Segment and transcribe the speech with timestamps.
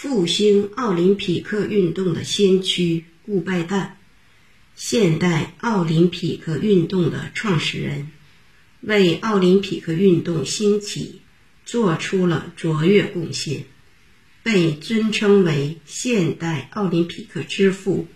[0.00, 3.88] 复兴奥林匹克运动的先驱顾拜旦，
[4.76, 8.08] 现代奥林匹克运动的创始人，
[8.80, 11.22] 为奥林匹克运动兴起
[11.64, 13.64] 做出了卓越贡献，
[14.44, 18.06] 被尊称为现代奥林匹克之父。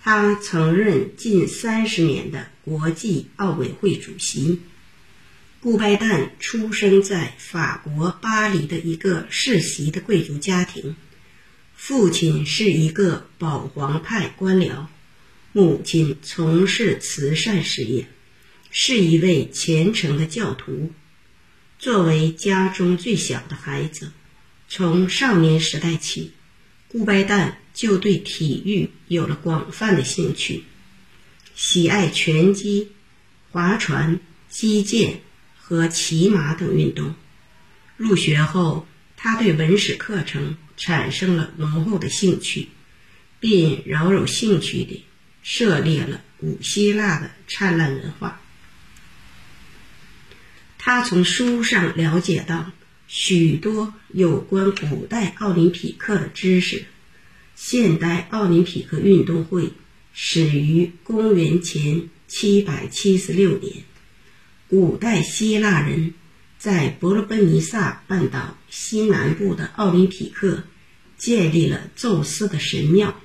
[0.00, 4.60] 他曾任近三十年的国际奥委会主席。
[5.62, 10.96] 顾拜旦出生在法国巴黎的一个世袭的贵族家庭，
[11.74, 14.86] 父亲是一个保皇派官僚，
[15.52, 18.06] 母亲从事慈善事业，
[18.70, 20.92] 是一位虔诚的教徒。
[21.78, 24.12] 作为家中最小的孩子，
[24.66, 26.32] 从少年时代起，
[26.88, 30.64] 顾拜旦就对体育有了广泛的兴趣，
[31.54, 32.92] 喜爱拳击、
[33.50, 35.20] 划船、击剑。
[35.70, 37.14] 和骑马等运动。
[37.96, 42.66] 入学后，他对文史课程产生了浓厚的兴趣，
[43.38, 45.04] 并饶有兴趣地
[45.44, 48.40] 涉猎了古希腊的灿烂文化。
[50.76, 52.72] 他从书上了解到
[53.06, 56.84] 许多有关古代奥林匹克的知识。
[57.54, 59.72] 现代奥林匹克运动会
[60.12, 63.84] 始于公元前七百七十六年。
[64.70, 66.14] 古代希腊人
[66.56, 70.62] 在伯罗奔尼撒半岛西南部的奥林匹克
[71.18, 73.20] 建立了宙斯的神庙，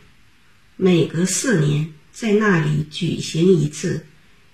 [0.76, 4.08] 每隔四年在那里举行一次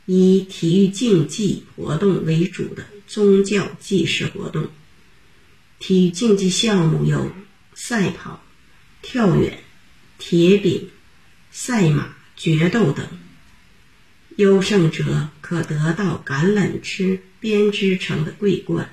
[0.05, 4.67] 以体育竞技活动为主的宗教祭祀活动。
[5.79, 7.31] 体育竞技项目有
[7.73, 8.43] 赛跑、
[9.01, 9.63] 跳远、
[10.17, 10.89] 铁饼、
[11.51, 13.07] 赛马、决斗等。
[14.41, 18.89] 优胜者可得到橄榄枝编织成的桂冠。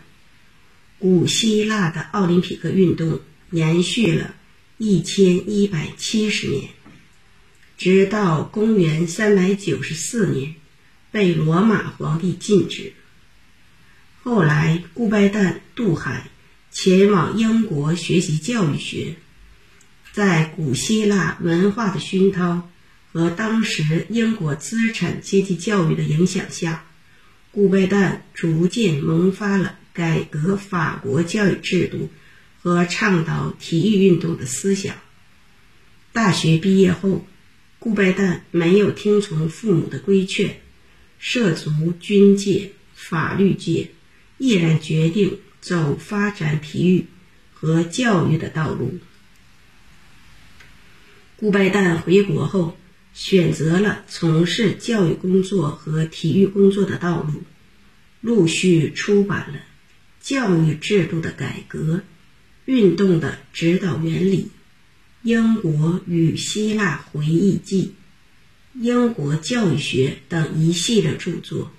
[0.98, 4.34] 古希腊的奥林匹克运动延续了
[4.76, 6.69] 一千一百七十年，
[7.78, 10.54] 直到公元三百九十四年
[11.10, 12.92] 被罗马皇帝禁止。
[14.22, 16.28] 后来，顾拜旦渡海
[16.70, 19.14] 前往英国学习教育学，
[20.12, 22.69] 在古希腊文化的熏陶。
[23.10, 26.84] 和当时英国资产阶级教育的影响下，
[27.50, 32.10] 顾拜旦逐渐萌发了改革法国教育制度
[32.62, 34.94] 和倡导体育运动的思想。
[36.12, 37.26] 大学毕业后，
[37.78, 40.60] 顾拜旦没有听从父母的规劝，
[41.19, 43.90] 涉足军界、法律界，
[44.36, 47.06] 毅然决定走发展体育
[47.54, 48.98] 和教育的道路。
[51.36, 52.76] 顾拜旦回国后。
[53.14, 57.42] 选择了从事教育工作和体育工作的道路，
[58.20, 59.54] 陆续出版了
[60.20, 61.96] 《教育制度的改革》
[62.64, 64.36] 《运动的指导原理》
[65.22, 67.94] 《英国与希腊回忆记》
[68.84, 71.72] 《英国教育学》等一系列著作，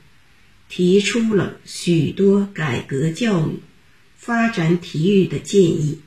[0.68, 3.60] 提出了许多改革教育、
[4.18, 6.00] 发展体育的建议，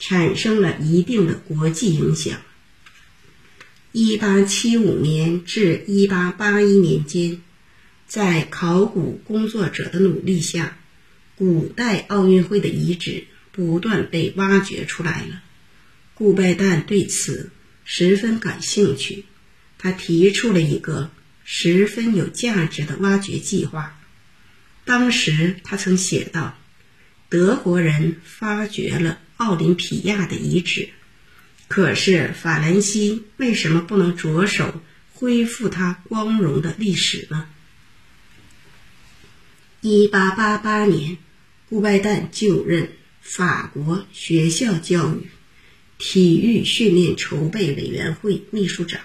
[0.00, 2.40] 产生了一定的国际影响。
[3.96, 7.40] 一八七五年至一八八一年间，
[8.08, 10.76] 在考古工作者的努力下，
[11.36, 15.40] 古代奥运会的遗址不断被挖掘出来了。
[16.14, 17.52] 顾拜旦对此
[17.84, 19.26] 十分感兴趣，
[19.78, 21.12] 他提出了一个
[21.44, 23.96] 十分有价值的挖掘计划。
[24.84, 26.58] 当时他曾写道
[27.30, 30.88] ：“德国人发掘了奥林匹亚的遗址。”
[31.66, 34.82] 可是法兰西为什么不能着手
[35.12, 37.48] 恢复它光荣的历史呢？
[39.80, 41.18] 一八八八年，
[41.68, 45.28] 顾拜旦就任法国学校教育、
[45.98, 49.00] 体育训练筹备委员会秘书长。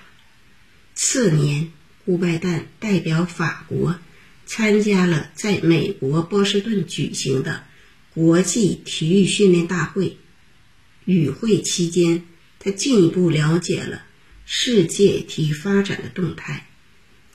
[0.94, 1.72] 次年，
[2.06, 4.00] 顾拜旦代表法国
[4.46, 7.64] 参加了在美国波士顿举行的
[8.14, 10.18] 国际体育训练大会。
[11.06, 12.24] 与会期间。
[12.60, 14.04] 他进一步了解了
[14.46, 16.68] 世界体育发展的动态，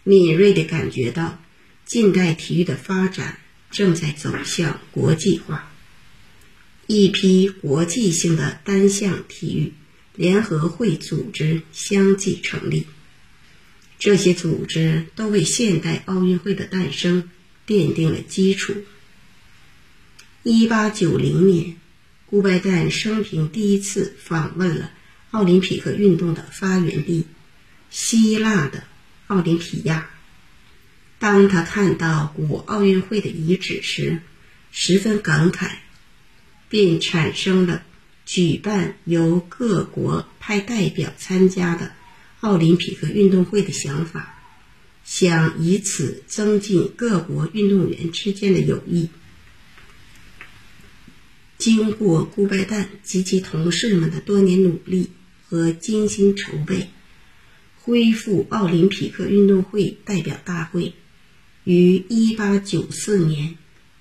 [0.03, 1.43] 敏锐地感觉到
[1.87, 3.39] 近代体育的发展
[3.71, 5.71] 正在走向国际化。
[6.87, 9.73] 一批国际性的单项体育
[10.15, 12.87] 联合会组织相继成立，
[13.99, 17.31] 这些组织都为现代奥运会的诞生
[17.67, 18.75] 奠定了基础。
[20.43, 21.77] 一八九零年，
[22.27, 24.91] 顾拜旦生平第一次访问了。
[25.35, 27.27] 奥林匹克运动的发源地，
[27.91, 28.85] 希腊的
[29.27, 30.09] 奥林匹亚。
[31.19, 34.21] 当他看到古奥运会的遗址时，
[34.71, 35.73] 十分感慨，
[36.69, 37.83] 并产生了
[38.25, 41.91] 举办由各国派代表参加的
[42.39, 44.41] 奥林匹克运动会的想法，
[45.05, 49.09] 想以此增进各国运动员之间的友谊。
[51.59, 55.11] 经过顾拜旦及其同事们的多年努力
[55.49, 56.89] 和精心筹备，
[57.81, 60.95] 恢复奥林匹克运动会代表大会
[61.65, 63.57] 于1894年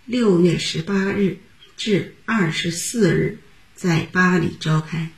[0.10, 1.38] 6月18日
[1.78, 3.40] 至24日
[3.76, 5.12] 在巴黎召开。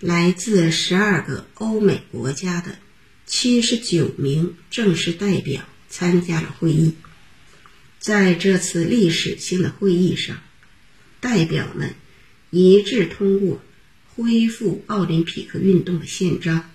[0.00, 2.76] 来自12个欧美国家的
[3.28, 6.94] 79名正式代表参加了会议。
[8.00, 10.42] 在这次历史性的会议上，
[11.20, 11.94] 代表们
[12.50, 13.62] 一致通过
[14.22, 16.70] 恢复奥林匹克运动的宪章，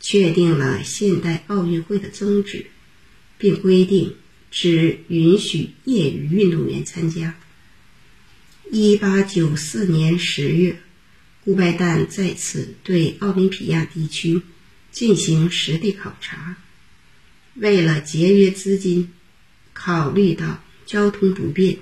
[0.00, 2.66] 确定了现代奥运会的宗旨，
[3.38, 4.16] 并规定
[4.50, 7.36] 只允许业余运动员参加。
[8.72, 10.80] 一八九四年十月，
[11.44, 14.42] 顾拜旦再次对奥林匹亚地区
[14.90, 16.56] 进行实地考察，
[17.54, 19.12] 为了节约资金，
[19.72, 21.78] 考虑到交通不便。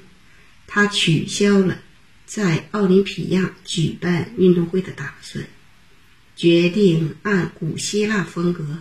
[0.67, 1.83] 他取消了
[2.27, 5.45] 在奥林匹亚举办运动会的打算，
[6.35, 8.79] 决定按古希腊风格，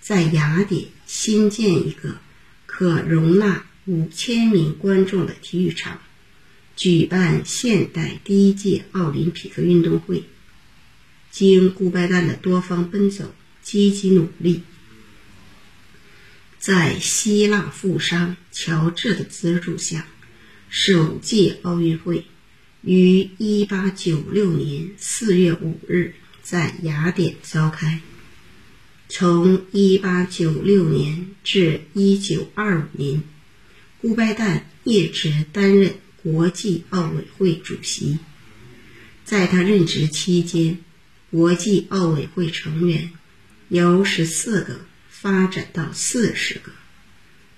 [0.00, 2.18] 在雅典新建一个
[2.66, 6.00] 可容纳五千名观众的体育场，
[6.76, 10.24] 举办现代第一届奥林匹克运动会。
[11.30, 13.32] 经顾拜旦的多方奔走、
[13.62, 14.62] 积极努力，
[16.58, 20.06] 在希腊富商乔治的资助下。
[20.68, 22.26] 首届奥运会
[22.82, 28.00] 于1896年4月5日在雅典召开。
[29.08, 33.22] 从1896年至1925年，
[34.00, 38.18] 顾拜旦一直担任国际奥委会主席。
[39.24, 40.78] 在他任职期间，
[41.30, 43.10] 国际奥委会成员
[43.68, 46.72] 由14个发展到40个。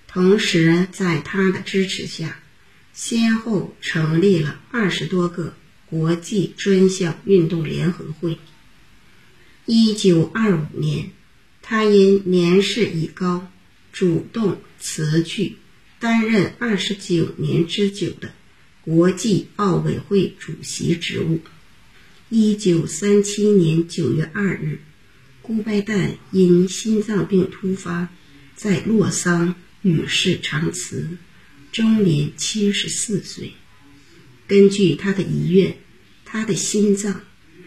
[0.08, 2.41] 同时，在他的支持下，
[2.92, 5.54] 先后成立了二十多个
[5.86, 8.38] 国际专项运动联合会。
[9.64, 11.10] 一九二五年，
[11.62, 13.50] 他因年事已高，
[13.92, 15.56] 主动辞去
[15.98, 18.32] 担任二十九年之久的
[18.82, 21.40] 国际奥委会主席职务。
[22.28, 24.80] 一九三七年九月二日，
[25.42, 28.08] 顾拜旦因心脏病突发，
[28.56, 31.16] 在洛桑与世长辞。
[31.72, 33.54] 终年七十四岁。
[34.46, 35.78] 根据他的遗愿，
[36.24, 37.22] 他的心脏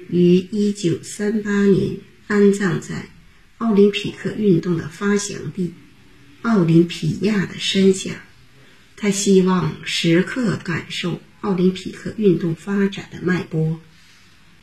[0.09, 1.97] 于一九三八年
[2.27, 3.09] 安葬在
[3.57, 5.73] 奥林匹克运动的发祥地——
[6.43, 8.23] 奥林匹亚的山下。
[8.95, 13.81] 他希望时刻感受奥林匹克运动发展的脉搏。